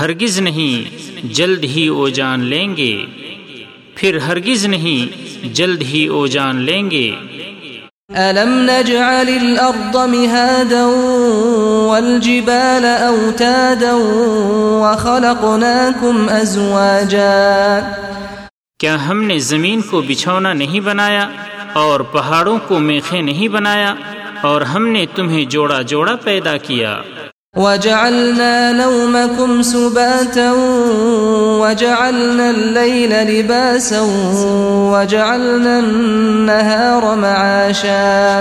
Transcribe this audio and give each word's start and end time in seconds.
ہرگز 0.00 0.40
نہیں 0.40 0.96
جلد 1.34 1.64
ہی 1.64 1.88
وہ 1.88 2.08
جان 2.08 2.40
لیں 2.40 2.76
گے۔ 2.76 3.06
پھر 3.94 4.16
ہرگز 4.16 4.66
نہیں 4.66 5.28
جلد 5.54 5.82
ہی 5.82 6.08
وہ 6.08 6.26
جان 6.26 6.56
لیں 6.56 6.90
گے۔ 6.90 7.10
ألم 8.10 8.70
نجعل 8.70 9.28
الأرض 9.28 9.96
مهادا 9.96 10.84
والجبال 11.88 12.84
أوتادا 12.84 13.92
وخلقناكم 14.82 16.28
أزواجا 16.28 17.80
کیا 18.80 18.94
ہم 19.08 19.22
نے 19.22 19.38
زمین 19.38 19.80
کو 19.90 20.00
بچھونا 20.08 20.52
نہیں 20.52 20.80
بنایا 20.80 21.28
اور 21.72 22.00
پہاڑوں 22.12 22.58
کو 22.68 22.78
میخے 22.78 23.20
نہیں 23.20 23.48
بنایا 23.48 23.94
اور 24.42 24.60
ہم 24.72 24.86
نے 24.88 25.04
تمہیں 25.14 25.44
جوڑا 25.44 25.80
جوڑا 25.82 26.16
پیدا 26.24 26.56
کیا؟ 26.56 26.96
وجعلنا 27.58 28.72
نومكم 28.72 29.62
سباتا 29.62 30.52
وجعلنا 31.60 32.48
الليل 32.48 33.10
لباسا 33.10 34.00
وجعلنا 34.92 35.78
النهار 35.78 37.16
معاشا. 37.16 38.40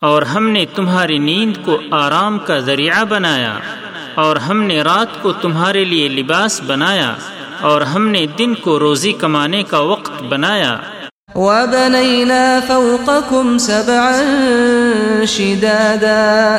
اور 0.00 0.22
ہم 0.22 0.48
نے 0.48 0.64
تمہاری 0.74 1.18
نیند 1.18 1.56
کو 1.64 1.78
آرام 1.90 2.38
کا 2.38 2.58
ذریعہ 2.58 3.04
بنایا 3.04 3.58
اور 4.14 4.36
ہم 4.36 4.62
نے 4.62 4.82
رات 4.82 5.22
کو 5.22 5.32
تمہارے 5.32 5.84
لیے 5.84 6.08
لباس 6.08 6.60
بنایا 6.66 7.14
اور 7.60 7.80
ہم 7.80 8.08
نے 8.08 8.26
دن 8.38 8.54
کو 8.54 8.78
روزی 8.78 9.12
کمانے 9.12 9.62
کا 9.62 9.78
وقت 9.78 10.22
بنایا۔ 10.22 10.76
وبنينا 11.34 12.60
فوقكم 12.66 13.58
سبعا 13.58 14.22
شدادا۔ 15.26 16.56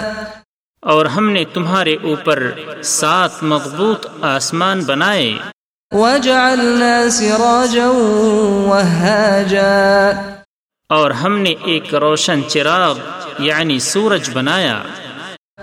اور 0.89 1.05
ہم 1.05 1.29
نے 1.29 1.43
تمہارے 1.53 1.95
اوپر 2.03 2.51
سات 2.83 3.43
مضبوط 3.43 4.05
آسمان 4.21 4.83
بنائے۔ 4.83 5.37
وجعلنا 5.91 7.09
سراجا 7.09 7.87
وهاجا۔ 8.67 10.11
اور 10.89 11.11
ہم 11.11 11.39
نے 11.39 11.49
ایک 11.49 11.95
روشن 11.95 12.41
چراغ 12.47 12.97
یعنی 13.39 13.79
سورج 13.79 14.29
بنایا۔ 14.33 14.79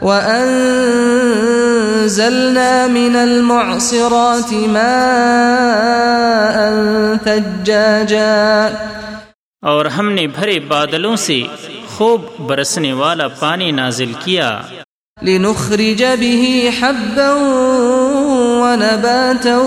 وأنزلنا 0.03 2.87
من 2.91 3.17
المعصرات 3.17 4.53
ماء 4.53 6.71
ثجاجا۔ 7.25 8.69
اور 9.63 9.87
ہم 9.87 10.11
نے 10.11 10.27
بھرے 10.27 10.61
بادلوں 10.61 11.17
سے 11.17 11.43
خوب 11.97 12.23
برسنے 12.39 12.93
والا 12.93 13.29
پانی 13.29 13.71
نازل 13.71 14.13
کیا۔ 14.25 14.63
لنخرج 15.25 16.05
به 16.05 16.69
حبا 16.81 17.35
ونباتا 18.63 19.59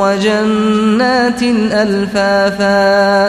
وجنات 0.00 1.42
ألفافا. 1.72 3.28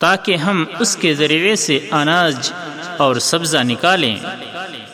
تاکہ 0.00 0.36
ہم 0.36 0.64
اس 0.80 0.96
کے 0.96 1.14
ذریعے 1.14 1.56
سے 1.56 1.78
اناج 1.90 2.52
اور 2.96 3.16
سبزہ 3.16 3.58
نکالیں 3.58 4.16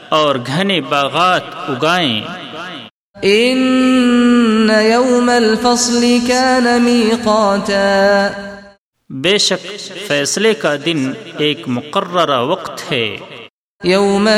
اور 0.08 0.36
گھنے 0.46 0.80
باغات 0.80 1.42
اگائیں۔ 1.54 2.20
إن 3.24 4.70
يوم 4.82 5.28
الفصل 5.28 6.18
كان 6.28 6.82
ميقاتا. 6.82 8.28
بے 9.10 9.38
شک 9.38 9.88
فیصلے 10.06 10.54
کا 10.54 10.76
دن 10.84 11.12
ایک 11.38 11.62
مقررہ 11.66 12.40
وقت 12.40 12.92
ہے۔ 12.92 13.16
يوم 13.84 14.28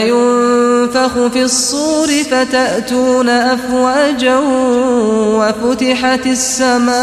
ينفخ 0.88 1.32
في 1.32 1.43
الصور 1.43 2.09
فتأتون 2.31 3.28
أفواجا 3.28 4.37
وفتحت 5.38 6.26
السماء 6.26 6.94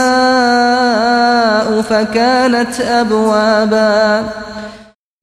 فكانت 1.82 2.82
أبوابا 2.82 4.22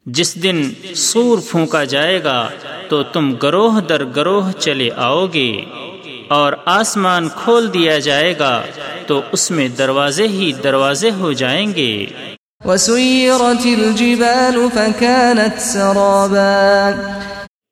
جس 0.06 0.34
دن 0.42 0.58
سور 0.96 1.38
پھونکا 1.50 1.82
جائے 1.84 2.18
گا 2.24 2.48
تو 2.88 3.02
تم 3.02 3.24
گروہ 3.42 3.80
در 3.80 4.02
گروہ 4.16 4.50
چلے 4.58 4.88
آؤ 4.96 5.26
گے 5.34 5.50
اور 6.28 6.52
آسمان 6.66 7.28
کھول 7.36 7.64
دیا 7.74 7.98
جائے 7.98 8.32
گا 8.38 8.62
تو 9.06 9.14
اس 9.32 9.50
میں 9.50 9.68
دروازے 9.78 10.26
ہی 10.28 10.52
دروازے 10.64 11.10
ہو 11.10 11.32
جائیں 11.42 11.74
گے۔ 11.76 12.06
وسيرت 12.64 13.64
الجبال 13.66 14.56
فكانت 14.74 15.60
سرابا 15.62 16.52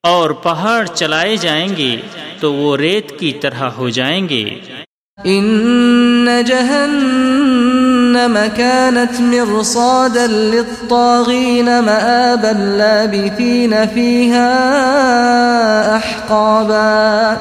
اور 0.02 0.30
پہاڑ 0.30 0.86
چلائے 0.86 1.36
جائیں 1.36 1.76
گے 1.76 1.96
تو 2.40 2.54
وہ 2.54 2.76
ریت 2.76 3.18
کی 3.18 3.32
طرح 3.32 3.64
ہو 3.64 3.88
جائیں 3.88 4.28
گے۔ 4.28 4.44
إن 5.26 6.42
جهنم 6.46 8.38
كانت 8.56 9.20
مرصادا 9.20 10.26
للطاغين 10.26 11.64
مآبا 11.64 12.52
لابثين 12.52 13.74
فيها 13.94 14.50
أحقابا 15.96 17.34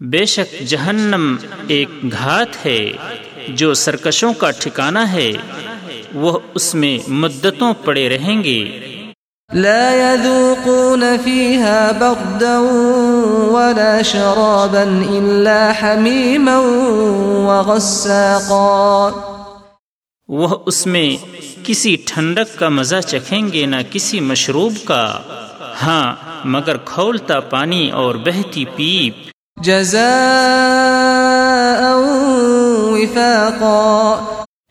بے 0.00 0.24
شک 0.24 0.60
جہنم 0.60 1.36
ایک 1.68 1.88
گھات 2.12 2.66
ہے 2.66 2.92
جو 3.48 3.74
سرکشوں 3.74 4.32
کا 4.32 4.50
ٹھکانہ 4.50 4.98
ہے۔ 4.98 5.32
وہ 6.14 6.38
اس 6.54 6.74
میں 6.74 6.98
مدتوں 7.08 7.74
پڑے 7.84 8.08
رہیں 8.08 8.44
گے۔ 8.44 8.93
لا 9.52 9.94
يذوقون 9.94 11.02
فيها 11.24 11.90
بردا 11.98 12.58
ولا 13.52 14.02
شرابا 14.02 14.84
إلا 15.12 15.72
حميما 15.82 16.58
وغساقا. 17.46 19.08
وہ 20.28 20.56
اس 20.66 20.86
میں 20.86 21.16
کسی 21.64 21.96
ٹھنڈک 22.06 22.58
کا 22.58 22.68
مزہ 22.68 23.00
چکھیں 23.06 23.52
گے 23.52 23.66
نہ 23.66 23.76
کسی 23.90 24.20
مشروب 24.20 24.72
کا۔ 24.84 25.18
ہاں 25.82 26.14
مگر 26.44 26.76
کھولتا 26.76 27.40
پانی 27.40 27.90
اور 27.90 28.14
بہتی 28.14 28.64
پیپ۔ 28.64 29.30
جزاء 29.62 30.02
وفاقا۔ 32.90 34.24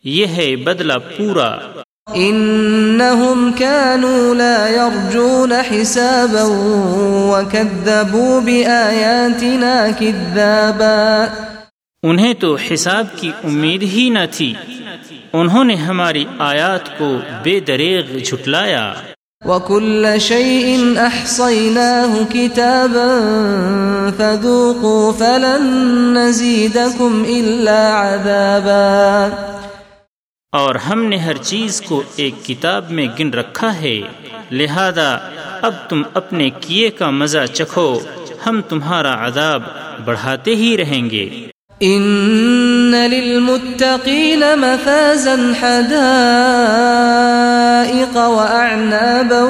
یہ 0.04 0.28
ہے 0.28 0.56
بدلہ 0.56 0.94
پورا۔ 1.18 1.58
إنهم 2.10 3.52
كانوا 3.58 4.36
لا 4.36 4.68
يرجون 4.68 5.52
حسابا 5.52 6.44
وكذبوا 7.32 8.40
بآياتنا 8.40 9.88
كذابا. 10.00 11.26
انہیں 12.04 12.34
تو 12.34 12.56
حساب 12.56 13.08
کی 13.16 13.32
امید 13.44 13.84
ہی 13.84 14.10
نہ 14.10 14.20
تھی۔ 14.32 14.54
انہوں 15.34 15.64
نے 15.64 15.76
ہماری 15.76 16.26
آیات 16.40 16.98
کو 16.98 17.18
بے 17.44 17.60
دریغ 17.60 18.18
جھٹلایا۔ 18.26 18.94
وكل 19.46 20.06
شيء 20.20 20.78
أحصيناه 20.98 22.24
كتابا 22.34 23.20
فذوقوا 24.18 25.12
فلن 25.18 25.66
نزيدكم 26.14 27.24
إلا 27.28 28.02
عذابا. 28.02 29.28
اور 30.54 30.76
ہم 30.76 31.06
نے 31.06 31.18
ہر 31.18 31.38
چیز 31.38 31.82
کو 31.82 32.04
ایک 32.16 32.46
کتاب 32.46 32.92
میں 32.92 33.08
گن 33.20 33.34
رکھا 33.34 33.82
ہے۔ 33.82 34.02
لہذا 34.52 35.18
اب 35.62 35.74
تم 35.90 36.02
اپنے 36.14 36.50
کیے 36.60 36.90
کا 36.90 37.10
مزہ 37.10 37.38
چکھو۔ 37.54 38.00
ہم 38.46 38.62
تمہارا 38.70 39.28
عذاب 39.28 39.64
بڑھاتے 40.06 40.56
ہی 40.56 40.78
رہیں 40.78 41.10
گے۔ 41.10 41.48
إن 41.84 42.92
للمتقين 42.92 44.44
مفازا 44.56 45.32
حدائق 45.32 48.16
وأعنابا 48.16 49.44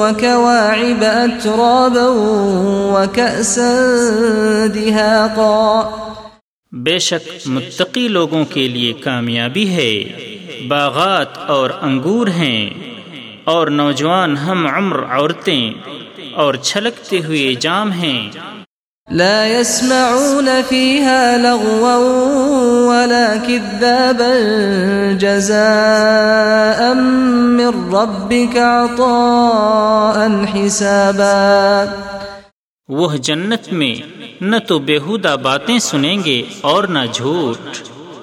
وكواعب 0.00 1.00
أترابا 1.00 2.06
وكأسا 2.92 3.74
دهاقا۔ 4.74 5.90
بے 6.72 6.98
شک 6.98 7.48
متقی 7.48 8.08
لوگوں 8.08 8.44
کے 8.44 8.68
لیے 8.68 8.92
کامیابی 8.92 9.68
ہے 9.68 10.04
باغات 10.68 11.38
اور 11.38 11.70
انگور 11.80 12.26
ہیں 12.26 12.70
اور 13.44 13.66
نوجوان 13.66 14.36
ہم 14.36 14.66
عمر 14.66 15.04
عورتیں 15.04 15.72
اور 16.34 16.54
چھلکتے 16.54 17.18
ہوئے 17.18 17.54
جام 17.54 17.92
ہیں۔ 17.92 18.30
لا 19.10 19.46
يسمعون 19.46 20.48
فيها 20.68 21.36
لغوا 21.36 21.96
ولا 22.88 23.34
كذابا 23.48 24.32
جزاء 25.18 26.92
من 27.48 27.94
ربك 27.94 28.56
عطاء 28.56 30.26
حسابا۔ 30.54 31.84
وہ 32.88 33.16
جنت 33.16 33.72
میں 33.72 34.25
نہ 34.40 34.56
تو 34.68 34.78
بےحودہ 34.78 35.36
باتیں 35.42 35.78
سنیں 35.78 36.16
گے 36.24 36.42
اور 36.60 36.84
نہ 36.84 36.98
جھوٹ۔ 37.12 37.76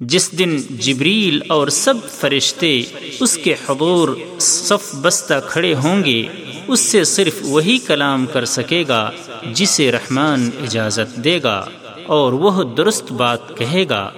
جس 0.00 0.38
دن 0.38 0.56
جبریل 0.70 1.40
اور 1.48 1.68
سب 1.68 1.94
فرشتے 2.10 2.82
اس 3.20 3.36
کے 3.36 3.54
حضور 3.68 4.08
صف 4.38 4.94
بستہ 4.94 5.34
کھڑے 5.48 5.74
ہوں 5.74 6.04
گے 6.04 6.26
اس 6.68 6.80
سے 6.80 7.04
صرف 7.04 7.34
وہی 7.42 7.78
کلام 7.78 8.26
کر 8.26 8.44
سکے 8.44 8.84
گا 8.88 9.10
جسے 9.52 9.92
رحمان 9.92 10.50
اجازت 10.62 11.16
دے 11.16 11.40
گا 11.42 11.64
اور 12.06 12.32
وہ 12.32 12.74
درست 12.74 13.12
بات 13.12 13.58
کہے 13.58 13.84
گا۔ 13.88 14.10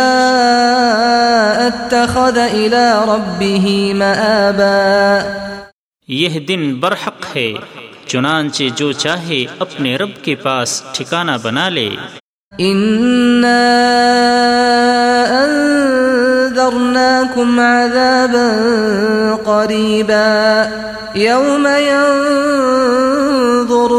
اتخذ 1.55 2.37
إلى 2.51 2.91
ربه 3.05 3.93
مآبا۔ 3.93 5.19
یہ 6.07 6.39
دن 6.39 6.75
برحق 6.75 7.37
ہے۔ 7.37 7.53
چنانچہ 8.07 8.63
جو 8.75 8.91
چاہے 8.91 9.45
اپنے 9.59 9.95
رب 9.97 10.23
کے 10.23 10.35
پاس 10.35 10.83
ٹھکانہ 10.93 11.35
بنا 11.43 11.69
لے۔ 11.69 11.89
إنا 12.59 13.61
أنذرناكم 16.53 17.59
عذابا 17.59 18.47
قريبا 19.45 20.63
يوم 21.15 21.67
ينظر 21.67 22.71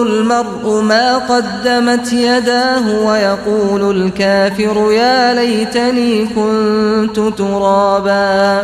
المرء 0.03 0.81
ما 0.83 1.19
قدمت 1.19 2.13
يداه 2.13 2.85
ويقول 3.07 3.83
الكافر 3.97 4.93
يا 4.93 5.35
ليتني 5.35 6.27
كنت 6.35 7.39
ترابا 7.39 8.63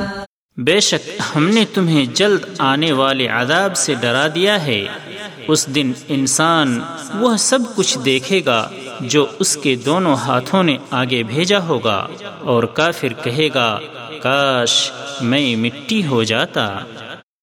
بے 0.65 0.81
شک 0.81 1.11
ہم 1.37 1.49
نے 1.49 1.65
تمہیں 1.75 2.05
جلد 2.15 2.45
آنے 2.59 2.93
والے 2.93 3.27
عذاب 3.29 3.77
سے 3.77 3.95
ڈرا 3.95 4.27
دیا 4.35 4.67
ہے۔ 4.67 4.87
اس 5.49 5.67
دن 5.75 5.93
انسان 6.09 6.81
وہ 7.15 7.37
سب 7.37 7.59
کچھ 7.77 7.99
دیکھے 8.05 8.41
گا 8.47 8.71
جو 9.01 9.27
اس 9.39 9.57
کے 9.57 9.75
دونوں 9.75 10.15
ہاتھوں 10.15 10.63
نے 10.63 10.77
آگے 10.91 11.23
بھیجا 11.23 11.59
ہوگا 11.59 12.07
اور 12.41 12.63
کافر 12.63 13.13
کہے 13.25 13.49
گا، 13.55 13.81
کاش 14.23 14.91
میں 15.21 15.57
مٹی 15.57 16.07
ہو 16.07 16.23
جاتا۔ 16.23 16.79